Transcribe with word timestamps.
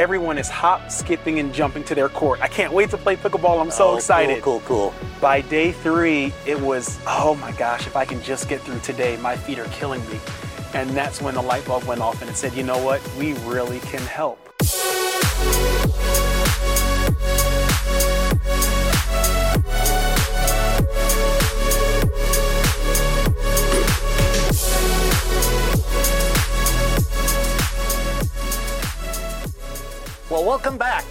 everyone 0.00 0.38
is 0.38 0.48
hop, 0.48 0.90
skipping, 0.90 1.38
and 1.40 1.52
jumping 1.52 1.84
to 1.84 1.94
their 1.94 2.08
court. 2.08 2.40
I 2.40 2.48
can't 2.48 2.72
wait 2.72 2.88
to 2.88 2.96
play 2.96 3.16
pickleball. 3.16 3.60
I'm 3.60 3.70
so 3.70 3.90
Oh, 3.90 3.96
excited. 3.96 4.42
Cool, 4.42 4.60
cool, 4.60 4.94
cool. 4.94 5.08
By 5.20 5.42
day 5.42 5.72
three, 5.72 6.32
it 6.46 6.58
was, 6.58 6.98
oh 7.06 7.34
my 7.34 7.52
gosh, 7.52 7.86
if 7.86 7.96
I 7.96 8.06
can 8.06 8.22
just 8.22 8.48
get 8.48 8.62
through 8.62 8.78
today, 8.78 9.18
my 9.18 9.36
feet 9.36 9.58
are 9.58 9.66
killing 9.66 10.00
me. 10.08 10.18
And 10.72 10.88
that's 10.90 11.20
when 11.20 11.34
the 11.34 11.42
light 11.42 11.66
bulb 11.66 11.84
went 11.84 12.00
off 12.00 12.22
and 12.22 12.30
it 12.30 12.36
said, 12.36 12.54
you 12.54 12.62
know 12.62 12.82
what? 12.82 13.02
We 13.18 13.34
really 13.44 13.80
can 13.80 14.00
help. 14.00 14.38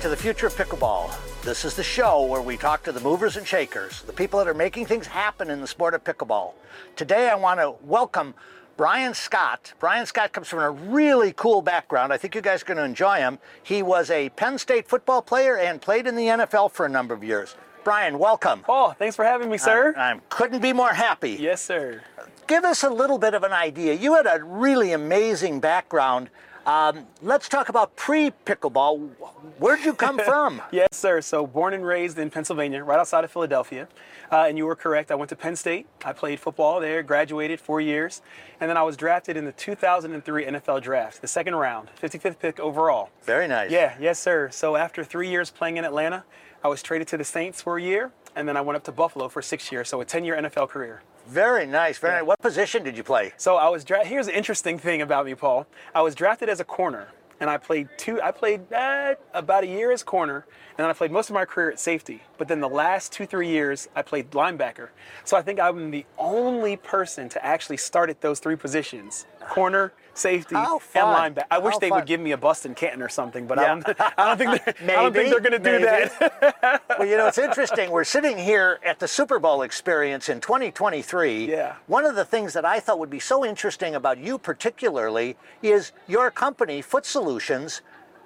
To 0.02 0.08
the 0.08 0.16
future 0.16 0.48
of 0.48 0.56
pickleball. 0.56 1.12
This 1.42 1.66
is 1.66 1.76
the 1.76 1.84
show 1.84 2.24
where 2.24 2.42
we 2.42 2.56
talk 2.56 2.84
to 2.84 2.94
the 2.94 3.02
movers 3.02 3.36
and 3.36 3.46
shakers, 3.46 4.02
the 4.04 4.14
people 4.14 4.40
that 4.40 4.48
are 4.48 4.54
making 4.54 4.86
things 4.86 5.08
happen 5.08 5.50
in 5.50 5.60
the 5.60 5.68
sport 5.68 5.94
of 5.94 6.06
pickleball. 6.06 6.54
Today, 6.96 7.28
I 7.28 7.36
want 7.36 7.60
to 7.60 7.76
welcome 7.84 8.34
Bryan 8.78 9.14
Scott. 9.14 9.74
Bryan 9.78 10.06
Scott 10.06 10.32
comes 10.32 10.48
from 10.48 10.60
a 10.60 10.72
really 10.72 11.34
cool 11.34 11.62
background. 11.62 12.14
I 12.14 12.18
think 12.18 12.34
you 12.34 12.40
guys 12.40 12.62
are 12.62 12.66
going 12.66 12.78
to 12.78 12.86
enjoy 12.86 13.18
him. 13.18 13.40
He 13.62 13.84
was 13.84 14.10
a 14.10 14.30
Penn 14.30 14.58
State 14.58 14.88
football 14.88 15.22
player 15.22 15.58
and 15.58 15.82
played 15.82 16.08
in 16.08 16.16
the 16.16 16.28
NFL 16.28 16.72
for 16.72 16.86
a 16.86 16.90
number 16.90 17.14
of 17.14 17.22
years. 17.22 17.58
Bryan, 17.84 18.20
welcome. 18.20 18.62
Paul, 18.62 18.94
thanks 18.94 19.18
for 19.18 19.26
having 19.26 19.50
me, 19.50 19.58
sir. 19.58 19.94
I, 19.98 20.14
I 20.14 20.20
couldn't 20.30 20.62
be 20.62 20.72
more 20.72 20.94
happy. 20.94 21.32
yes, 21.32 21.62
sir. 21.62 22.04
Give 22.48 22.64
us 22.64 22.84
a 22.84 22.90
little 22.90 23.18
bit 23.18 23.34
of 23.34 23.44
an 23.44 23.52
idea. 23.52 23.96
You 23.96 24.16
had 24.16 24.28
a 24.28 24.42
really 24.44 24.94
amazing 24.94 25.60
background. 25.60 26.30
Um, 26.66 27.08
let's 27.22 27.50
talk 27.50 27.70
about 27.70 27.96
pre 27.96 28.32
pickleball. 28.46 29.10
Where'd 29.58 29.84
you 29.84 29.94
come 29.94 30.20
from? 30.26 30.62
Yes, 30.72 30.90
sir. 30.92 31.22
So, 31.22 31.48
born 31.48 31.74
and 31.74 31.86
raised 31.86 32.18
in 32.20 32.30
Pennsylvania, 32.30 32.84
right 32.84 33.00
outside 33.00 33.24
of 33.24 33.32
Philadelphia. 33.32 33.88
Uh, 34.32 34.46
and 34.48 34.58
you 34.58 34.66
were 34.66 34.76
correct. 34.76 35.12
I 35.12 35.16
went 35.16 35.30
to 35.30 35.36
Penn 35.36 35.56
State. 35.56 35.88
I 36.06 36.14
played 36.14 36.40
football 36.40 36.80
there, 36.80 37.02
graduated 37.02 37.60
four 37.60 37.82
years. 37.82 38.22
And 38.60 38.70
then 38.70 38.78
I 38.78 38.84
was 38.84 38.96
drafted 38.96 39.38
in 39.38 39.46
the 39.46 39.52
2003 39.54 40.46
NFL 40.46 40.82
draft, 40.82 41.22
the 41.22 41.28
second 41.28 41.56
round, 41.56 41.90
55th 42.00 42.38
pick 42.40 42.60
overall. 42.60 43.10
Very 43.24 43.48
nice. 43.48 43.72
Yeah, 43.72 43.96
yes, 44.00 44.20
sir. 44.20 44.50
So, 44.52 44.76
after 44.76 45.04
three 45.04 45.30
years 45.30 45.50
playing 45.50 45.78
in 45.78 45.86
Atlanta, 45.86 46.24
I 46.64 46.68
was 46.68 46.84
traded 46.84 47.08
to 47.10 47.18
the 47.18 47.24
Saints 47.24 47.62
for 47.62 47.78
a 47.78 47.82
year. 47.82 48.12
And 48.36 48.48
then 48.48 48.56
I 48.56 48.62
went 48.62 48.78
up 48.78 48.84
to 48.84 48.92
Buffalo 48.92 49.28
for 49.28 49.42
six 49.42 49.72
years. 49.72 49.90
So, 49.90 50.02
a 50.02 50.06
10 50.06 50.24
year 50.24 50.36
NFL 50.36 50.70
career. 50.70 51.02
Very 51.30 51.68
nice. 51.68 52.00
Very 52.00 52.20
nice. 52.20 52.26
What 52.26 52.40
position 52.40 52.82
did 52.84 52.98
you 52.98 53.04
play? 53.04 53.34
So 53.38 53.56
I 53.56 53.70
was 53.70 53.84
dra- 53.84 54.04
here's 54.04 54.26
the 54.26 54.36
interesting 54.36 54.80
thing 54.80 55.04
about 55.04 55.28
me, 55.28 55.36
Paul. 55.36 55.68
I 55.94 56.02
was 56.02 56.16
drafted 56.16 56.50
as 56.50 56.60
a 56.60 56.64
corner, 56.64 57.10
and 57.40 57.52
I 57.52 57.58
played 57.58 57.88
two. 57.98 58.20
I 58.20 58.32
played 58.32 58.74
uh, 58.74 59.14
about 59.36 59.64
a 59.64 59.68
year 59.68 59.92
as 59.92 60.02
corner, 60.02 60.48
and 60.70 60.78
then 60.78 60.88
I 60.88 60.94
played 60.94 61.12
most 61.12 61.30
of 61.30 61.36
my 61.36 61.46
career 61.46 61.70
at 61.70 61.80
safety. 61.80 62.24
But 62.40 62.48
then 62.48 62.62
the 62.62 62.70
last 62.70 63.12
two 63.12 63.28
three 63.28 63.48
years, 63.48 63.88
I 63.96 64.02
played 64.02 64.32
linebacker. 64.32 64.90
So 65.24 65.38
I 65.38 65.44
think 65.44 65.60
I'm 65.60 65.92
the 65.92 66.04
only 66.18 66.78
person 66.78 67.30
to 67.30 67.46
actually 67.46 67.78
start 67.78 68.10
at 68.10 68.22
those 68.22 68.40
three 68.40 68.56
positions: 68.56 69.28
corner, 69.52 69.94
safety, 70.20 70.56
and 70.56 70.66
linebacker. 70.66 71.46
I 71.50 71.60
wish 71.60 71.74
How 71.74 71.80
they 71.80 71.90
fun. 71.90 72.00
would 72.00 72.08
give 72.08 72.20
me 72.20 72.32
a 72.32 72.38
Buston 72.38 72.76
Canton 72.76 73.02
or 73.02 73.10
something, 73.10 73.48
but 73.48 73.60
I 73.60 73.68
don't. 73.68 73.86
I 74.18 74.36
don't 74.36 74.38
think 74.38 74.64
they're, 74.64 74.98
I 74.98 75.04
don't 75.04 75.14
think 75.14 75.30
they're 75.30 75.40
going 75.40 75.52
to 75.52 75.60
do 75.60 75.72
maybe. 75.72 75.86
that. 75.86 76.82
well, 77.00 77.08
you 77.08 77.18
know, 77.18 77.28
it's 77.28 77.38
interesting. 77.38 77.92
We're 77.92 78.04
sitting 78.04 78.38
here 78.38 78.80
at 78.84 79.00
the 79.00 79.08
Super 79.08 79.40
Bowl 79.40 79.62
experience 79.62 80.30
in 80.30 80.42
2023. 80.42 81.50
Yeah. 81.50 81.76
One 81.88 82.06
of 82.06 82.16
the 82.16 82.26
things 82.26 82.54
that 82.54 82.66
I 82.66 82.80
thought 82.80 83.00
would 83.00 83.10
be 83.10 83.20
so 83.20 83.46
interesting 83.46 83.96
about 83.96 84.18
you, 84.18 84.38
particularly, 84.38 85.38
is 85.62 85.92
your 86.08 86.32
company, 86.32 86.82
Foot 86.82 87.06
Solutions. 87.06 87.82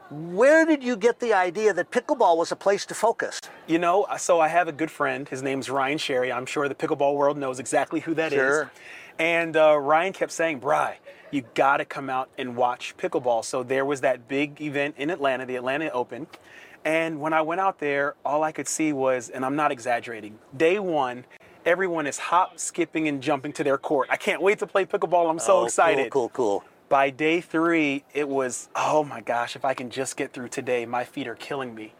Where 0.10 0.66
did 0.66 0.84
you 0.84 0.96
get 0.96 1.20
the 1.20 1.34
idea 1.34 1.74
that 1.74 1.90
pickleball 1.90 2.38
was 2.38 2.52
a 2.52 2.56
place 2.56 2.86
to 2.88 2.94
focus? 2.94 3.42
You 3.66 3.80
know, 3.80 4.06
so 4.18 4.40
I 4.40 4.48
have 4.48 4.68
a 4.68 4.72
good 4.72 4.92
friend. 4.92 5.28
His 5.28 5.42
name's 5.42 5.70
Ryan 5.70 5.98
Sherry. 5.98 6.32
I'm 6.32 6.46
sure 6.46 6.68
the 6.68 6.76
pickleball 6.76 7.16
world 7.16 7.38
knows 7.38 7.60
exactly 7.60 8.00
who 8.02 8.14
that 8.16 8.32
is. 8.32 8.38
Sure. 8.38 8.72
And 9.18 9.56
uh, 9.56 9.78
Ryan 9.78 10.14
kept 10.14 10.32
saying, 10.32 10.60
Bry, 10.60 10.98
you 11.34 11.44
got 11.56 11.78
to 11.78 11.86
come 11.86 12.10
out 12.10 12.30
and 12.38 12.56
watch 12.56 12.96
pickleball. 12.98 13.44
So 13.44 13.64
there 13.64 13.86
was 13.86 14.02
that 14.02 14.28
big 14.28 14.62
event 14.62 14.96
in 14.98 15.10
Atlanta, 15.10 15.46
the 15.46 15.56
Atlanta 15.56 15.90
Open. 15.90 16.28
And 16.86 17.20
when 17.20 17.34
I 17.34 17.42
went 17.42 17.60
out 17.60 17.80
there, 17.80 18.14
all 18.24 18.44
I 18.44 18.52
could 18.52 18.68
see 18.68 18.94
was, 18.94 19.30
and 19.30 19.44
I'm 19.44 19.56
not 19.56 19.72
exaggerating, 19.72 20.38
day 20.56 20.78
one, 20.80 21.26
everyone 21.66 22.06
is 22.06 22.20
hop, 22.20 22.60
skipping, 22.60 23.08
and 23.08 23.24
jumping 23.24 23.52
to 23.54 23.64
their 23.64 23.78
court. 23.78 24.10
I 24.12 24.18
can't 24.18 24.42
wait 24.42 24.60
to 24.60 24.68
play 24.68 24.86
pickleball. 24.86 25.30
I'm 25.30 25.40
so 25.40 25.60
Oh, 25.62 25.66
excited 25.66 26.12
Cool, 26.12 26.30
cool, 26.30 26.60
cool. 26.60 26.64
by 26.90 27.10
day 27.10 27.42
three, 27.42 28.04
it 28.14 28.28
was, 28.30 28.70
oh 28.76 29.04
my 29.04 29.22
gosh, 29.22 29.56
if 29.56 29.66
I 29.66 29.74
can 29.74 29.90
just 29.90 30.18
get 30.18 30.34
through 30.34 30.50
today, 30.50 30.86
my 30.86 31.04
feet 31.04 31.28
are 31.28 31.36
killing 31.36 31.74
me. 31.74 31.94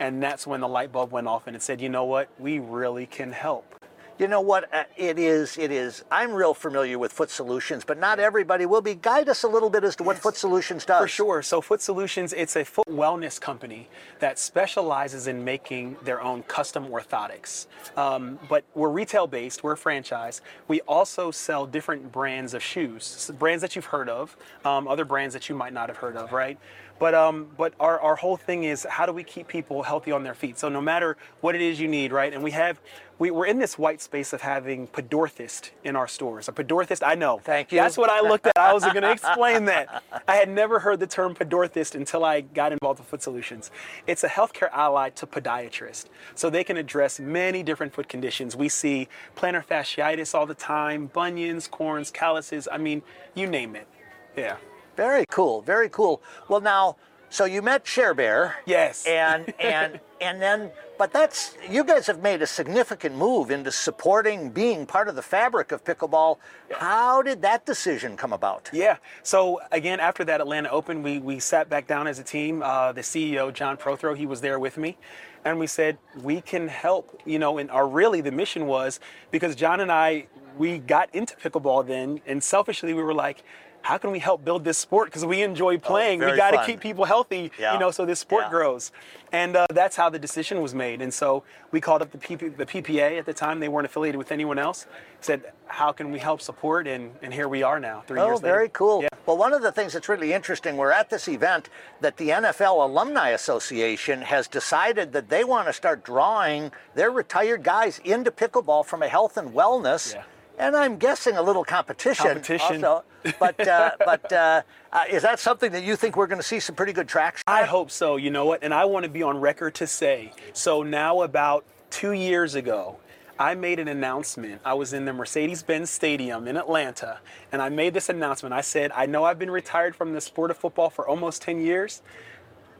And 0.00 0.22
that's 0.22 0.46
when 0.46 0.60
the 0.62 0.68
light 0.68 0.90
bulb 0.90 1.12
went 1.12 1.28
off 1.28 1.46
and 1.46 1.54
it 1.54 1.62
said, 1.62 1.80
you 1.80 1.90
know 1.90 2.04
what? 2.06 2.28
We 2.38 2.58
really 2.58 3.04
can 3.06 3.32
help. 3.32 3.74
You 4.20 4.28
know 4.28 4.42
what? 4.42 4.68
Uh, 4.74 4.84
it 4.98 5.18
is. 5.18 5.56
It 5.56 5.70
is. 5.70 6.04
I'm 6.10 6.34
real 6.34 6.52
familiar 6.52 6.98
with 6.98 7.10
Foot 7.10 7.30
Solutions, 7.30 7.86
but 7.86 7.98
not 7.98 8.20
everybody 8.20 8.66
will 8.66 8.82
be. 8.82 8.94
Guide 8.94 9.30
us 9.30 9.44
a 9.44 9.48
little 9.48 9.70
bit 9.70 9.82
as 9.82 9.96
to 9.96 10.02
what 10.02 10.18
Foot 10.18 10.36
Solutions 10.36 10.84
does. 10.84 11.00
For 11.00 11.08
sure. 11.08 11.40
So, 11.40 11.62
Foot 11.62 11.80
Solutions, 11.80 12.34
it's 12.34 12.54
a 12.54 12.62
foot 12.62 12.86
wellness 12.86 13.40
company 13.40 13.88
that 14.18 14.38
specializes 14.38 15.26
in 15.26 15.42
making 15.42 15.96
their 16.04 16.20
own 16.20 16.42
custom 16.42 16.88
orthotics. 16.88 17.66
Um, 17.96 18.38
but 18.46 18.62
we're 18.74 18.90
retail 18.90 19.26
based, 19.26 19.64
we're 19.64 19.72
a 19.72 19.76
franchise. 19.78 20.42
We 20.68 20.82
also 20.82 21.30
sell 21.30 21.64
different 21.64 22.12
brands 22.12 22.52
of 22.52 22.62
shoes, 22.62 23.30
brands 23.38 23.62
that 23.62 23.74
you've 23.74 23.86
heard 23.86 24.10
of, 24.10 24.36
um, 24.66 24.86
other 24.86 25.06
brands 25.06 25.32
that 25.32 25.48
you 25.48 25.54
might 25.54 25.72
not 25.72 25.88
have 25.88 25.96
heard 25.96 26.16
of, 26.18 26.30
right? 26.30 26.58
But, 26.98 27.14
um, 27.14 27.48
but 27.56 27.72
our, 27.80 27.98
our 27.98 28.14
whole 28.14 28.36
thing 28.36 28.64
is 28.64 28.84
how 28.84 29.06
do 29.06 29.12
we 29.12 29.24
keep 29.24 29.48
people 29.48 29.82
healthy 29.82 30.12
on 30.12 30.22
their 30.22 30.34
feet? 30.34 30.58
So, 30.58 30.68
no 30.68 30.82
matter 30.82 31.16
what 31.40 31.54
it 31.54 31.62
is 31.62 31.80
you 31.80 31.88
need, 31.88 32.12
right? 32.12 32.34
And 32.34 32.42
we 32.42 32.50
have, 32.50 32.78
we, 33.20 33.30
we're 33.30 33.46
in 33.46 33.58
this 33.58 33.78
white 33.78 34.00
space 34.00 34.32
of 34.32 34.40
having 34.40 34.88
Podorthist 34.88 35.70
in 35.84 35.94
our 35.94 36.08
stores. 36.08 36.48
A 36.48 36.52
Podorthist, 36.52 37.06
I 37.06 37.14
know. 37.14 37.38
Thank 37.38 37.70
you. 37.70 37.78
That's 37.78 37.98
what 37.98 38.08
I 38.08 38.22
looked 38.26 38.46
at. 38.46 38.56
I 38.56 38.72
was 38.72 38.82
going 38.82 39.02
to 39.02 39.12
explain 39.12 39.66
that. 39.66 40.02
I 40.26 40.36
had 40.36 40.48
never 40.48 40.80
heard 40.80 41.00
the 41.00 41.06
term 41.06 41.34
podorthist 41.34 41.94
until 41.94 42.24
I 42.24 42.40
got 42.40 42.72
involved 42.72 42.98
with 42.98 43.08
Foot 43.08 43.22
Solutions. 43.22 43.70
It's 44.06 44.24
a 44.24 44.28
healthcare 44.28 44.70
ally 44.72 45.10
to 45.10 45.26
podiatrist. 45.26 46.06
So 46.34 46.48
they 46.48 46.64
can 46.64 46.78
address 46.78 47.20
many 47.20 47.62
different 47.62 47.92
foot 47.92 48.08
conditions. 48.08 48.56
We 48.56 48.70
see 48.70 49.06
plantar 49.36 49.66
fasciitis 49.66 50.34
all 50.34 50.46
the 50.46 50.54
time, 50.54 51.06
bunions, 51.08 51.68
corns, 51.68 52.10
calluses. 52.10 52.68
I 52.72 52.78
mean, 52.78 53.02
you 53.34 53.46
name 53.46 53.76
it. 53.76 53.86
Yeah. 54.34 54.56
Very 54.96 55.26
cool. 55.30 55.60
Very 55.60 55.90
cool. 55.90 56.22
Well, 56.48 56.62
now, 56.62 56.96
so 57.30 57.44
you 57.44 57.62
met 57.62 57.86
Share 57.86 58.12
Bear. 58.12 58.56
Yes. 58.66 59.06
And 59.06 59.54
and 59.60 60.00
and 60.20 60.42
then, 60.42 60.70
but 60.98 61.12
that's 61.12 61.56
you 61.68 61.84
guys 61.84 62.06
have 62.08 62.20
made 62.20 62.42
a 62.42 62.46
significant 62.46 63.16
move 63.16 63.52
into 63.52 63.70
supporting 63.70 64.50
being 64.50 64.84
part 64.84 65.08
of 65.08 65.14
the 65.14 65.22
fabric 65.22 65.70
of 65.70 65.84
pickleball. 65.84 66.38
How 66.72 67.22
did 67.22 67.40
that 67.42 67.64
decision 67.64 68.16
come 68.16 68.32
about? 68.32 68.68
Yeah. 68.72 68.96
So 69.22 69.60
again, 69.70 70.00
after 70.00 70.24
that 70.24 70.40
Atlanta 70.40 70.70
Open, 70.70 71.04
we 71.04 71.20
we 71.20 71.38
sat 71.38 71.70
back 71.70 71.86
down 71.86 72.08
as 72.08 72.18
a 72.18 72.24
team. 72.24 72.62
Uh, 72.64 72.92
the 72.92 73.02
CEO 73.02 73.52
John 73.54 73.76
Prothro, 73.76 74.16
he 74.16 74.26
was 74.26 74.40
there 74.40 74.58
with 74.58 74.76
me, 74.76 74.98
and 75.44 75.58
we 75.58 75.68
said 75.68 75.98
we 76.22 76.40
can 76.40 76.66
help. 76.66 77.22
You 77.24 77.38
know, 77.38 77.58
and 77.58 77.70
our 77.70 77.88
really 77.88 78.20
the 78.20 78.32
mission 78.32 78.66
was 78.66 78.98
because 79.30 79.54
John 79.54 79.80
and 79.80 79.92
I 79.92 80.26
we 80.58 80.78
got 80.78 81.14
into 81.14 81.36
pickleball 81.36 81.86
then, 81.86 82.20
and 82.26 82.42
selfishly 82.42 82.92
we 82.92 83.02
were 83.04 83.14
like. 83.14 83.44
How 83.82 83.98
can 83.98 84.10
we 84.10 84.18
help 84.18 84.44
build 84.44 84.64
this 84.64 84.78
sport? 84.78 85.08
Because 85.08 85.24
we 85.24 85.42
enjoy 85.42 85.78
playing. 85.78 86.18
we 86.20 86.26
Oh, 86.26 86.28
very 86.28 86.38
got 86.38 86.50
to 86.52 86.64
keep 86.66 86.80
people 86.80 87.04
healthy, 87.04 87.50
Yeah. 87.58 87.72
you 87.72 87.78
know, 87.78 87.90
so 87.90 88.04
this 88.04 88.20
sport 88.20 88.44
Yeah. 88.44 88.50
grows. 88.50 88.92
And 89.32 89.56
uh, 89.56 89.66
that's 89.72 89.96
how 89.96 90.10
the 90.10 90.18
decision 90.18 90.60
was 90.60 90.74
made. 90.74 91.00
And 91.00 91.12
so 91.14 91.44
we 91.70 91.80
called 91.80 92.02
up 92.02 92.10
the, 92.10 92.18
PP, 92.18 92.56
the 92.56 92.66
PPA 92.66 93.18
at 93.18 93.26
the 93.26 93.32
time. 93.32 93.58
They 93.60 93.68
weren't 93.68 93.86
affiliated 93.86 94.18
with 94.18 94.32
anyone 94.32 94.58
else. 94.58 94.86
Said, 95.20 95.52
how 95.66 95.92
can 95.92 96.10
we 96.12 96.18
help 96.18 96.40
support? 96.40 96.86
And, 96.86 97.12
and 97.22 97.32
here 97.32 97.48
we 97.48 97.62
are 97.62 97.80
now, 97.80 98.02
three 98.06 98.20
Oh, 98.20 98.26
years 98.26 98.42
later. 98.42 98.54
very 98.54 98.68
cool. 98.70 99.02
Yeah. 99.02 99.08
Well, 99.26 99.36
one 99.36 99.52
of 99.52 99.62
the 99.62 99.72
things 99.72 99.92
that's 99.92 100.08
really 100.08 100.32
interesting, 100.32 100.76
we're 100.76 100.90
at 100.90 101.08
this 101.10 101.28
event 101.28 101.68
that 102.00 102.16
the 102.16 102.30
NFL 102.30 102.84
Alumni 102.84 103.30
Association 103.30 104.22
has 104.22 104.46
decided 104.48 105.12
that 105.12 105.28
they 105.28 105.44
want 105.44 105.68
to 105.68 105.72
start 105.72 106.04
drawing 106.04 106.72
their 106.94 107.10
retired 107.10 107.62
guys 107.62 107.98
into 108.04 108.30
pickleball 108.30 108.84
from 108.84 109.02
a 109.02 109.08
health 109.08 109.36
and 109.36 109.50
wellness. 109.54 110.14
Yeah. 110.14 110.22
And 110.60 110.76
I'm 110.76 110.98
guessing 110.98 111.38
a 111.38 111.42
little 111.42 111.64
competition. 111.64 112.26
Competition. 112.26 112.84
Also. 112.84 113.04
But 113.38 113.66
uh, 113.66 113.92
but 114.04 114.30
uh, 114.30 114.62
uh, 114.92 115.04
is 115.10 115.22
that 115.22 115.40
something 115.40 115.72
that 115.72 115.82
you 115.82 115.96
think 115.96 116.16
we're 116.16 116.26
going 116.26 116.40
to 116.40 116.46
see 116.46 116.60
some 116.60 116.74
pretty 116.74 116.92
good 116.92 117.08
traction? 117.08 117.42
I 117.46 117.64
hope 117.64 117.90
so. 117.90 118.16
You 118.16 118.30
know 118.30 118.44
what? 118.44 118.62
And 118.62 118.74
I 118.74 118.84
want 118.84 119.04
to 119.04 119.10
be 119.10 119.22
on 119.22 119.40
record 119.40 119.74
to 119.76 119.86
say 119.86 120.32
so 120.52 120.82
now, 120.82 121.22
about 121.22 121.64
two 121.88 122.12
years 122.12 122.54
ago, 122.54 122.98
I 123.38 123.54
made 123.54 123.78
an 123.78 123.88
announcement. 123.88 124.60
I 124.62 124.74
was 124.74 124.92
in 124.92 125.06
the 125.06 125.14
Mercedes 125.14 125.62
Benz 125.62 125.88
Stadium 125.88 126.46
in 126.46 126.58
Atlanta, 126.58 127.20
and 127.52 127.62
I 127.62 127.70
made 127.70 127.94
this 127.94 128.10
announcement. 128.10 128.52
I 128.52 128.60
said, 128.60 128.92
I 128.94 129.06
know 129.06 129.24
I've 129.24 129.38
been 129.38 129.50
retired 129.50 129.96
from 129.96 130.12
the 130.12 130.20
sport 130.20 130.50
of 130.50 130.58
football 130.58 130.90
for 130.90 131.08
almost 131.08 131.40
10 131.40 131.62
years. 131.62 132.02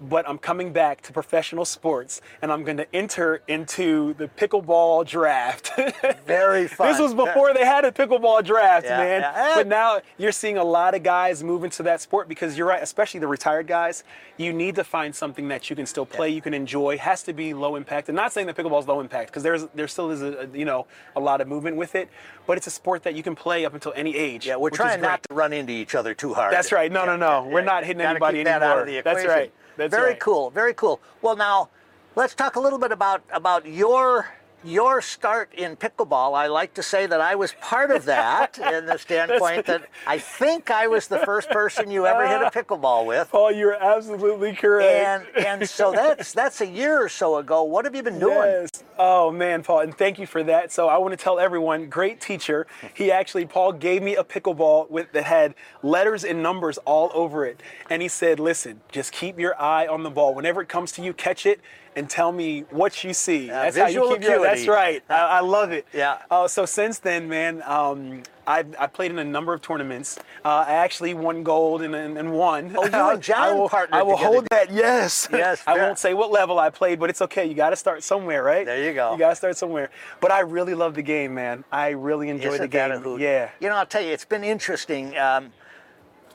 But 0.01 0.29
I'm 0.29 0.39
coming 0.39 0.73
back 0.73 1.01
to 1.03 1.13
professional 1.13 1.65
sports 1.65 2.21
and 2.43 2.51
I'm 2.51 2.65
going 2.65 2.77
to 2.79 2.95
enter 2.95 3.43
into 3.49 4.15
the 4.15 4.29
pickleball 4.29 5.07
draft. 5.07 5.71
Very 6.27 6.67
fun. 6.69 6.89
This 6.89 6.99
was 7.01 7.15
before 7.15 7.53
they 7.53 7.65
had 7.65 7.85
a 7.85 7.93
pickleball 7.93 8.45
draft, 8.45 8.87
Yeah, 8.87 8.99
man. 8.99 9.21
yeah. 9.21 9.53
But 9.57 9.67
now 9.67 10.01
you're 10.19 10.33
seeing 10.33 10.57
a 10.57 10.65
lot 10.65 10.95
of 10.95 11.03
guys 11.03 11.45
move 11.45 11.65
into 11.65 11.83
that 11.85 12.01
sport 12.01 12.29
because 12.29 12.57
you're 12.57 12.67
right, 12.67 12.83
especially 12.83 13.21
the 13.21 13.27
retired 13.27 13.67
guys. 13.67 14.05
You 14.37 14.53
need 14.53 14.75
to 14.77 14.85
find 14.85 15.15
something 15.15 15.49
that 15.49 15.69
you 15.69 15.77
can 15.77 15.85
still 15.87 16.07
play, 16.07 16.31
you 16.31 16.41
can 16.41 16.55
enjoy. 16.55 16.97
Has 16.99 17.23
to 17.25 17.33
be 17.33 17.53
low 17.53 17.77
impact. 17.77 18.09
And 18.09 18.17
not 18.17 18.33
saying 18.33 18.47
that 18.47 18.57
pickleball 18.57 18.81
is 18.81 18.89
low 18.89 19.01
impact 19.01 19.31
because 19.31 19.43
there's 19.43 19.67
there 19.75 19.89
still 19.89 20.11
is 20.11 20.23
a, 20.23 20.49
you 20.55 20.65
know 20.65 20.87
a 21.15 21.21
lot 21.21 21.41
of 21.41 21.49
movement 21.49 21.77
with 21.77 21.95
it, 21.95 22.09
but 22.47 22.57
it's 22.57 22.67
a 22.67 22.71
sport 22.71 23.03
that 23.03 23.15
you 23.15 23.23
can 23.23 23.35
play 23.35 23.65
up 23.65 23.75
until 23.75 23.93
any 23.95 24.17
age. 24.17 24.47
Yeah, 24.47 24.57
we're 24.57 24.71
trying 24.71 25.01
not 25.03 25.23
to 25.25 25.35
run 25.35 25.53
into 25.53 25.73
each 25.73 25.95
other 25.95 26.15
too 26.15 26.33
hard. 26.33 26.53
That's 26.55 26.73
right. 26.73 26.91
No, 26.91 27.05
no, 27.05 27.17
no. 27.17 27.47
We're 27.47 27.61
not 27.61 27.85
hitting 27.85 27.99
Gotta 27.99 28.11
anybody 28.11 28.39
keep 28.39 28.47
that 28.47 28.63
out 28.63 28.79
of 28.79 28.83
anymore. 28.89 29.03
the 29.03 29.11
That's 29.15 29.27
right. 29.27 29.53
That's 29.81 29.95
very 29.95 30.11
right. 30.11 30.21
cool. 30.21 30.51
Very 30.51 30.75
cool. 30.75 31.01
Well, 31.23 31.37
now 31.37 31.71
let's 32.17 32.35
talk 32.35 32.57
a 32.57 32.61
little 32.61 32.79
bit 32.79 32.93
about 32.93 33.23
about 33.33 33.67
your 33.67 34.29
your 34.65 35.01
start 35.01 35.53
in 35.55 35.77
pickleball. 35.77 36.37
I 36.37 36.47
like 36.47 36.75
to 36.75 36.83
say 36.83 37.07
that 37.07 37.21
I 37.21 37.35
was 37.35 37.55
part 37.61 37.91
of 37.91 38.05
that 38.05 38.59
in 38.73 38.87
the 38.87 38.99
standpoint 38.99 39.67
that 39.67 39.89
I 40.07 40.19
think 40.19 40.71
I 40.71 40.87
was 40.87 41.09
the 41.09 41.19
first 41.21 41.51
person 41.51 41.91
you 41.91 42.07
ever 42.07 42.27
hit 42.27 42.43
a 42.43 42.51
pickleball 42.65 43.07
with. 43.07 43.31
Paul, 43.31 43.53
you're 43.53 43.75
absolutely 43.75 44.55
correct. 44.55 45.37
And 45.37 45.47
and 45.47 45.69
so 45.69 45.93
that's 45.97 46.33
that's 46.33 46.61
a 46.61 46.67
year 46.67 47.03
or 47.03 47.09
so 47.09 47.37
ago. 47.37 47.63
What 47.63 47.85
have 47.85 47.95
you 47.95 48.03
been 48.03 48.19
doing? 48.19 48.37
Yes. 48.37 48.71
Oh 48.99 49.31
man, 49.31 49.63
Paul, 49.63 49.81
and 49.81 49.97
thank 49.97 50.19
you 50.19 50.27
for 50.27 50.43
that. 50.43 50.71
So 50.73 50.89
I 50.89 50.99
want 50.99 51.13
to 51.13 51.17
tell 51.17 51.39
everyone, 51.39 51.89
great 51.89 52.21
teacher. 52.21 52.67
He 52.93 53.11
actually, 53.11 53.47
Paul 53.47 53.73
gave 53.73 54.03
me 54.03 54.17
a 54.17 54.25
pickleball 54.25 54.91
with 54.91 55.13
that 55.13 55.25
had 55.25 55.55
letters 55.83 56.25
and 56.25 56.43
numbers 56.43 56.77
all 56.79 57.11
over 57.15 57.47
it, 57.47 57.63
and 57.89 58.03
he 58.03 58.09
said, 58.09 58.39
"Listen, 58.39 58.81
just 58.93 59.13
keep 59.13 59.39
your 59.39 59.61
eye 59.61 59.87
on 59.87 60.03
the 60.03 60.11
ball. 60.11 60.35
Whenever 60.35 60.61
it 60.61 60.69
comes 60.69 60.93
to 60.93 61.03
you, 61.03 61.13
catch 61.13 61.47
it." 61.47 61.61
And 62.01 62.09
tell 62.09 62.33
me 62.33 62.65
what 62.71 63.05
you 63.05 63.13
see. 63.13 63.49
that's 63.49 63.77
how 63.77 63.87
you 63.87 64.09
keep 64.09 64.23
your. 64.23 64.41
That's 64.41 64.67
right. 64.67 65.03
I, 65.11 65.15
I 65.17 65.41
love 65.41 65.71
it. 65.71 65.87
Yeah. 65.93 66.23
Uh, 66.31 66.49
so 66.49 66.65
since 66.65 66.99
then, 66.99 67.29
man, 67.29 67.63
um, 67.67 68.23
I, 68.47 68.65
I 68.79 68.87
played 68.87 69.11
in 69.11 69.19
a 69.19 69.25
number 69.25 69.53
of 69.53 69.61
tournaments. 69.61 70.19
Uh, 70.43 70.65
I 70.67 70.73
actually 70.73 71.13
won 71.13 71.43
gold 71.43 71.83
and, 71.83 71.95
and, 71.95 72.17
and 72.17 72.33
won. 72.33 72.75
Oh, 72.75 72.87
you 72.87 72.91
and 72.91 73.23
John 73.31 73.39
I 73.43 73.53
will, 73.53 73.69
partnered 73.69 74.01
I 74.01 74.03
will 74.03 74.17
together. 74.17 74.33
hold 74.33 74.47
that. 74.51 74.73
Yes. 74.73 75.29
Yes, 75.41 75.63
I 75.67 75.77
won't 75.77 75.99
say 75.99 76.15
what 76.15 76.31
level 76.31 76.59
I 76.59 76.71
played, 76.71 76.99
but 77.01 77.11
it's 77.11 77.21
okay. 77.21 77.45
You 77.45 77.53
got 77.53 77.71
to 77.71 77.77
start 77.77 78.03
somewhere, 78.03 78.43
right? 78.43 78.65
There 78.65 78.83
you 78.83 78.95
go. 78.95 79.13
You 79.13 79.19
got 79.19 79.31
to 79.31 79.37
start 79.37 79.59
somewhere. 79.59 79.91
But 80.23 80.33
I 80.33 80.41
really 80.41 80.73
love 80.75 80.95
the 80.95 81.03
game, 81.03 81.35
man. 81.35 81.65
I 81.71 81.91
really 81.91 82.31
enjoy 82.31 82.55
Isn't 82.55 82.63
the 82.63 82.69
game. 82.69 83.21
Yeah. 83.21 83.51
You 83.61 83.69
know, 83.69 83.77
I'll 83.77 83.85
tell 83.85 84.01
you, 84.01 84.11
it's 84.11 84.25
been 84.25 84.43
interesting. 84.43 85.19
Um, 85.19 85.53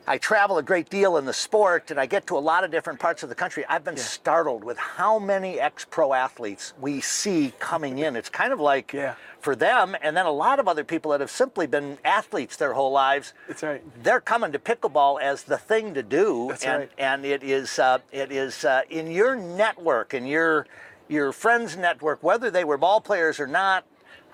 I 0.08 0.20
travel 0.20 0.58
a 0.60 0.64
great 0.64 0.90
deal 0.90 1.18
in 1.18 1.26
the 1.26 1.34
sport 1.34 1.90
and 1.90 2.00
I 2.00 2.06
get 2.06 2.28
to 2.28 2.38
a 2.38 2.40
lot 2.40 2.64
of 2.64 2.70
different 2.70 3.00
parts 3.00 3.24
of 3.24 3.30
the 3.30 3.36
country. 3.36 3.66
I've 3.68 3.84
been 3.84 3.98
startled 3.98 4.64
with 4.64 4.78
how 4.78 5.18
many 5.18 5.60
ex 5.60 5.86
pro 5.90 6.14
athletes 6.14 6.74
we 6.80 7.02
see 7.02 7.54
coming 7.60 7.98
in. 8.00 8.16
It's 8.16 8.30
kind 8.30 8.54
of 8.54 8.60
like 8.60 8.94
Yeah. 8.94 9.16
for 9.40 9.56
them, 9.56 9.96
and 10.02 10.16
then 10.16 10.26
a 10.26 10.32
lot 10.32 10.60
of 10.60 10.68
other 10.68 10.84
people 10.84 11.12
that 11.12 11.22
have 11.22 11.32
simply 11.32 11.66
been 11.66 11.98
athletes 12.06 12.56
their 12.56 12.74
whole 12.74 12.92
lives. 12.92 13.34
That's 13.48 13.64
right. 13.64 14.04
They're 14.04 14.22
coming 14.22 14.52
to 14.52 14.60
pickleball 14.60 15.22
as 15.22 15.44
the 15.44 15.58
thing 15.58 15.94
to 15.96 16.04
do, 16.04 16.48
That's 16.50 16.64
and 16.66 16.80
right. 16.82 16.92
and 17.00 17.26
it 17.26 17.44
is 17.44 17.80
uh, 17.80 18.00
it 18.12 18.32
is 18.32 18.64
uh, 18.64 18.82
in 18.90 19.10
your 19.10 19.36
network 19.36 20.14
and 20.14 20.28
your 20.30 20.68
your 21.08 21.32
friends' 21.32 21.78
network, 21.78 22.22
whether 22.24 22.50
they 22.52 22.64
were 22.64 22.78
ball 22.78 23.02
players 23.02 23.40
or 23.40 23.48
not. 23.48 23.86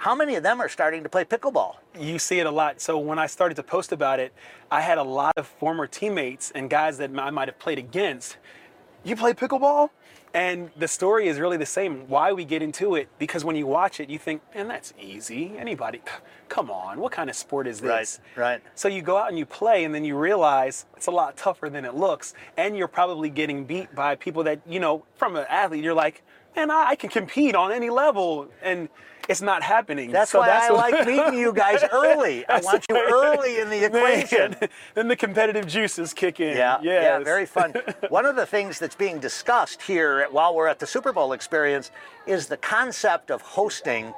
How 0.01 0.15
many 0.15 0.33
of 0.33 0.41
them 0.41 0.59
are 0.59 0.67
starting 0.67 1.03
to 1.03 1.09
play 1.09 1.23
pickleball? 1.25 1.75
you 1.95 2.17
see 2.17 2.39
it 2.39 2.47
a 2.47 2.51
lot. 2.51 2.81
So 2.81 2.97
when 2.97 3.19
I 3.19 3.27
started 3.27 3.53
to 3.53 3.61
post 3.61 3.91
about 3.91 4.19
it, 4.19 4.33
I 4.71 4.81
had 4.81 4.97
a 4.97 5.03
lot 5.03 5.37
of 5.37 5.45
former 5.45 5.85
teammates 5.85 6.49
and 6.55 6.71
guys 6.71 6.97
that 6.97 7.11
I 7.15 7.29
might 7.29 7.47
have 7.47 7.59
played 7.59 7.77
against. 7.77 8.37
You 9.03 9.15
play 9.15 9.33
pickleball? 9.33 9.91
And 10.33 10.69
the 10.77 10.87
story 10.87 11.27
is 11.27 11.39
really 11.39 11.57
the 11.57 11.65
same. 11.65 12.07
Why 12.07 12.31
we 12.31 12.45
get 12.45 12.61
into 12.61 12.95
it? 12.95 13.09
Because 13.19 13.43
when 13.43 13.55
you 13.57 13.67
watch 13.67 13.99
it, 13.99 14.09
you 14.09 14.17
think, 14.17 14.41
man, 14.55 14.69
that's 14.69 14.93
easy. 14.99 15.53
Anybody, 15.57 16.01
come 16.47 16.71
on, 16.71 16.99
what 17.01 17.11
kind 17.11 17.29
of 17.29 17.35
sport 17.35 17.67
is 17.67 17.81
this? 17.81 18.19
Right, 18.37 18.41
right. 18.41 18.61
So 18.75 18.87
you 18.87 19.01
go 19.01 19.17
out 19.17 19.27
and 19.27 19.37
you 19.37 19.45
play, 19.45 19.83
and 19.83 19.93
then 19.93 20.05
you 20.05 20.17
realize 20.17 20.85
it's 20.95 21.07
a 21.07 21.11
lot 21.11 21.35
tougher 21.35 21.69
than 21.69 21.83
it 21.83 21.95
looks. 21.95 22.33
And 22.55 22.77
you're 22.77 22.87
probably 22.87 23.29
getting 23.29 23.65
beat 23.65 23.93
by 23.93 24.15
people 24.15 24.43
that, 24.45 24.61
you 24.65 24.79
know, 24.79 25.03
from 25.17 25.35
an 25.35 25.45
athlete, 25.49 25.83
you're 25.83 25.93
like, 25.93 26.23
man, 26.55 26.71
I, 26.71 26.91
I 26.91 26.95
can 26.95 27.09
compete 27.09 27.53
on 27.55 27.71
any 27.73 27.89
level. 27.89 28.47
And 28.61 28.87
it's 29.29 29.41
not 29.41 29.61
happening. 29.63 30.11
That's 30.11 30.31
So 30.31 30.39
why 30.39 30.49
I 30.49 30.71
what- 30.71 30.91
like 30.91 31.07
meeting 31.07 31.39
you 31.39 31.53
guys 31.53 31.83
early. 31.93 32.45
I 32.49 32.59
want 32.59 32.83
you 32.89 32.97
early 32.97 33.59
in 33.59 33.69
the 33.69 33.85
equation. 33.85 34.55
Man, 34.59 34.69
then 34.95 35.07
the 35.07 35.15
competitive 35.15 35.67
juices 35.67 36.11
kick 36.13 36.39
in. 36.39 36.57
Yeah, 36.57 36.79
yeah, 36.81 37.19
very 37.19 37.45
fun. 37.45 37.73
One 38.09 38.25
of 38.25 38.35
the 38.35 38.47
things 38.47 38.79
that's 38.79 38.95
being 38.95 39.19
discussed 39.19 39.83
here 39.83 40.20
at- 40.21 40.33
while 40.33 40.53
we're 40.55 40.67
at 40.67 40.79
the 40.79 40.87
Super 40.87 41.11
Bowl 41.13 41.33
experience 41.33 41.91
is 42.25 42.47
the 42.47 42.57
concept 42.57 43.29
of 43.31 43.41
hosting 43.41 44.13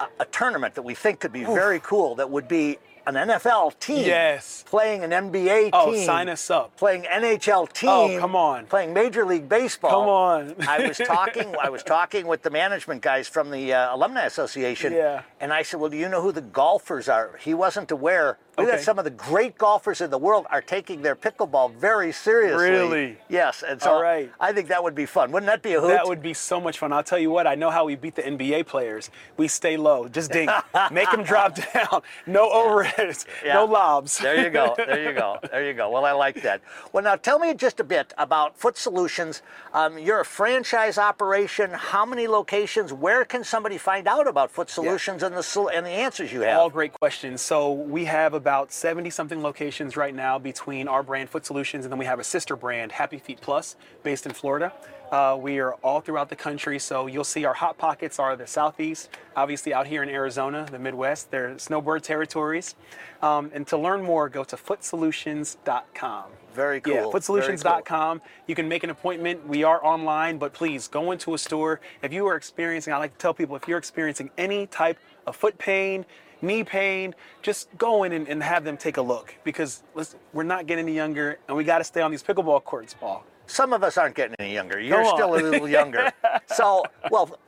a, 0.00 0.06
a 0.20 0.24
tournament 0.26 0.74
that 0.74 0.82
we 0.82 0.94
think 0.94 1.20
could 1.20 1.32
be 1.32 1.44
very 1.44 1.80
cool. 1.80 2.14
That 2.16 2.30
would 2.30 2.48
be 2.48 2.78
an 3.06 3.14
NFL 3.16 3.78
team 3.80 4.06
Yes. 4.06 4.64
playing 4.66 5.04
an 5.04 5.10
NBA 5.10 5.64
team. 5.64 5.70
Oh, 5.74 5.92
team. 5.92 6.06
sign 6.06 6.28
us 6.30 6.50
up. 6.50 6.74
Playing 6.78 7.02
NHL 7.02 7.70
team. 7.70 7.90
Oh, 7.90 8.18
come 8.18 8.34
on. 8.34 8.64
Playing 8.64 8.94
Major 8.94 9.26
League 9.26 9.46
Baseball. 9.46 9.90
Come 9.90 10.08
on. 10.08 10.54
I 10.66 10.88
was 10.88 10.96
talking. 10.96 11.54
I 11.62 11.68
was 11.68 11.82
talking 11.82 12.26
with 12.26 12.42
the 12.42 12.48
management 12.50 13.02
guys 13.02 13.28
from 13.28 13.50
the 13.50 13.74
uh, 13.74 13.94
Alumni 13.94 14.24
Association. 14.24 14.94
Yeah. 14.94 15.20
And 15.38 15.52
I 15.52 15.62
said, 15.62 15.80
"Well, 15.80 15.90
do 15.90 15.98
you 15.98 16.08
know 16.08 16.22
who 16.22 16.32
the 16.32 16.40
golfers 16.40 17.08
are?" 17.10 17.36
He 17.42 17.52
wasn't 17.52 17.90
aware. 17.90 18.38
We 18.56 18.66
got 18.66 18.80
some 18.80 18.98
of 18.98 19.04
the 19.04 19.10
great 19.10 19.58
golfers 19.58 20.00
in 20.00 20.10
the 20.10 20.18
world 20.18 20.46
are 20.50 20.62
taking 20.62 21.02
their 21.02 21.16
pickleball 21.16 21.74
very 21.74 22.12
seriously. 22.12 22.70
Really? 22.70 23.18
Yes. 23.28 23.64
And 23.66 23.80
so 23.80 23.94
All 23.94 24.02
right. 24.02 24.30
I 24.40 24.52
think 24.52 24.68
that 24.68 24.82
would 24.82 24.94
be 24.94 25.06
fun. 25.06 25.32
Wouldn't 25.32 25.50
that 25.50 25.62
be 25.62 25.74
a 25.74 25.80
hoot? 25.80 25.88
That 25.88 26.06
would 26.06 26.22
be 26.22 26.34
so 26.34 26.60
much 26.60 26.78
fun. 26.78 26.92
I'll 26.92 27.02
tell 27.02 27.18
you 27.18 27.30
what, 27.30 27.46
I 27.46 27.54
know 27.54 27.70
how 27.70 27.84
we 27.84 27.96
beat 27.96 28.14
the 28.14 28.22
NBA 28.22 28.66
players. 28.66 29.10
We 29.36 29.48
stay 29.48 29.76
low, 29.76 30.08
just 30.08 30.30
dink, 30.30 30.50
make 30.92 31.10
them 31.10 31.22
drop 31.24 31.56
down. 31.72 32.02
No 32.26 32.50
overheads, 32.50 33.26
Yeah. 33.44 33.54
no 33.54 33.64
lobs. 33.64 34.18
There 34.18 34.42
you 34.42 34.50
go. 34.50 34.74
There 34.84 35.02
you 35.10 35.18
go. 35.18 35.38
There 35.50 35.64
you 35.66 35.72
go. 35.72 35.90
Well, 35.90 36.04
I 36.04 36.12
like 36.12 36.42
that. 36.42 36.60
Well, 36.92 37.02
now 37.02 37.16
tell 37.16 37.38
me 37.38 37.54
just 37.54 37.80
a 37.80 37.84
bit 37.84 38.12
about 38.18 38.56
Foot 38.56 38.76
Solutions. 38.76 39.42
Um, 39.72 39.98
you're 39.98 40.20
a 40.20 40.24
franchise 40.24 40.98
operation. 40.98 41.70
How 41.70 42.04
many 42.04 42.28
locations? 42.28 42.92
Where 42.92 43.24
can 43.24 43.42
somebody 43.44 43.78
find 43.78 44.06
out 44.06 44.28
about 44.28 44.50
Foot 44.50 44.70
Solutions 44.70 45.22
and 45.22 45.34
the 45.34 45.70
and 45.74 45.86
the 45.86 45.90
answers 45.90 46.32
you 46.32 46.42
have? 46.42 46.58
All 46.58 46.70
great 46.70 46.92
questions. 46.92 47.40
So 47.40 47.72
we 47.72 48.04
have 48.04 48.34
about 48.44 48.70
70 48.70 49.08
something 49.08 49.42
locations 49.42 49.96
right 49.96 50.14
now 50.14 50.38
between 50.38 50.86
our 50.86 51.02
brand 51.02 51.30
Foot 51.30 51.46
Solutions 51.46 51.86
and 51.86 51.90
then 51.90 51.98
we 51.98 52.04
have 52.04 52.18
a 52.18 52.24
sister 52.24 52.56
brand, 52.56 52.92
Happy 52.92 53.16
Feet 53.16 53.40
Plus, 53.40 53.74
based 54.02 54.26
in 54.26 54.32
Florida. 54.32 54.70
Uh, 55.10 55.34
we 55.40 55.60
are 55.60 55.72
all 55.76 56.02
throughout 56.02 56.28
the 56.28 56.36
country, 56.36 56.78
so 56.78 57.06
you'll 57.06 57.24
see 57.24 57.46
our 57.46 57.54
hot 57.54 57.78
pockets 57.78 58.18
are 58.18 58.36
the 58.36 58.46
southeast, 58.46 59.08
obviously 59.34 59.72
out 59.72 59.86
here 59.86 60.02
in 60.02 60.10
Arizona, 60.10 60.66
the 60.70 60.78
Midwest. 60.78 61.30
They're 61.30 61.58
snowbird 61.58 62.02
territories. 62.02 62.74
Um, 63.22 63.50
and 63.54 63.66
to 63.68 63.78
learn 63.78 64.02
more, 64.02 64.28
go 64.28 64.44
to 64.44 64.56
footsolutions.com. 64.56 66.24
Very 66.52 66.82
cool. 66.82 66.92
Yeah, 66.92 67.02
footsolutions.com. 67.04 68.20
You 68.46 68.54
can 68.54 68.68
make 68.68 68.84
an 68.84 68.90
appointment. 68.90 69.48
We 69.48 69.64
are 69.64 69.82
online, 69.82 70.36
but 70.36 70.52
please 70.52 70.86
go 70.86 71.12
into 71.12 71.32
a 71.32 71.38
store. 71.38 71.80
If 72.02 72.12
you 72.12 72.26
are 72.26 72.36
experiencing, 72.36 72.92
I 72.92 72.98
like 72.98 73.12
to 73.12 73.18
tell 73.18 73.32
people 73.32 73.56
if 73.56 73.66
you're 73.66 73.78
experiencing 73.78 74.30
any 74.36 74.66
type 74.66 74.98
of 75.26 75.34
foot 75.34 75.56
pain, 75.56 76.04
knee 76.44 76.64
pain, 76.64 77.14
just 77.42 77.68
go 77.76 78.04
in 78.04 78.12
and, 78.12 78.28
and 78.28 78.42
have 78.42 78.64
them 78.64 78.76
take 78.76 78.96
a 78.96 79.02
look 79.02 79.34
because 79.44 79.82
listen, 79.94 80.18
we're 80.32 80.42
not 80.44 80.66
getting 80.66 80.84
any 80.84 80.94
younger 80.94 81.38
and 81.48 81.56
we 81.56 81.64
got 81.64 81.78
to 81.78 81.84
stay 81.84 82.00
on 82.00 82.10
these 82.10 82.22
pickleball 82.22 82.62
courts, 82.64 82.94
Paul. 82.94 83.24
Some 83.46 83.72
of 83.74 83.82
us 83.82 83.98
aren't 83.98 84.14
getting 84.14 84.34
any 84.38 84.54
younger. 84.54 84.80
You're 84.80 85.04
still 85.04 85.34
a 85.34 85.36
little 85.36 85.68
younger. 85.68 86.10
so, 86.46 86.82
well, 87.10 87.38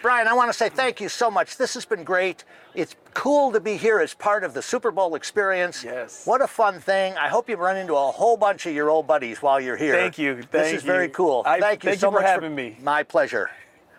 Bryan, 0.00 0.26
I 0.26 0.32
want 0.32 0.48
to 0.48 0.56
say 0.56 0.70
thank 0.70 1.00
you 1.00 1.10
so 1.10 1.30
much. 1.30 1.58
This 1.58 1.74
has 1.74 1.84
been 1.84 2.04
great. 2.04 2.44
It's 2.74 2.96
cool 3.12 3.52
to 3.52 3.60
be 3.60 3.76
here 3.76 4.00
as 4.00 4.14
part 4.14 4.44
of 4.44 4.54
the 4.54 4.62
Super 4.62 4.90
Bowl 4.90 5.14
experience. 5.14 5.84
Yes. 5.84 6.26
What 6.26 6.40
a 6.40 6.46
fun 6.46 6.80
thing. 6.80 7.14
I 7.18 7.28
hope 7.28 7.50
you 7.50 7.56
run 7.56 7.76
into 7.76 7.94
a 7.94 8.10
whole 8.10 8.38
bunch 8.38 8.64
of 8.64 8.74
your 8.74 8.88
old 8.88 9.06
buddies 9.06 9.42
while 9.42 9.60
you're 9.60 9.76
here. 9.76 9.94
Thank 9.94 10.16
you. 10.16 10.36
this 10.36 10.46
Thank 10.50 10.76
is 10.76 10.82
very 10.82 11.10
cool. 11.10 11.42
I- 11.44 11.60
thank 11.60 11.84
you 11.84 11.90
thank 11.90 12.00
so 12.00 12.06
you 12.06 12.12
for 12.12 12.22
much 12.22 12.30
having 12.30 12.54
me. 12.54 12.78
My 12.80 13.02
pleasure. 13.02 13.50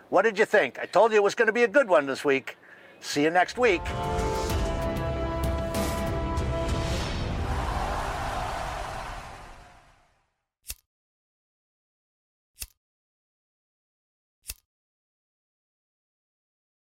What 0.09 0.23
did 0.23 0.39
you 0.39 0.45
think? 0.45 0.79
I 0.79 0.85
told 0.85 1.11
you 1.11 1.17
it 1.17 1.23
was 1.23 1.35
going 1.35 1.47
to 1.47 1.53
be 1.53 1.63
a 1.63 1.67
good 1.67 1.87
one 1.87 2.05
this 2.07 2.25
week. 2.25 2.57
See 2.99 3.23
you 3.23 3.29
next 3.29 3.57
week. 3.57 3.81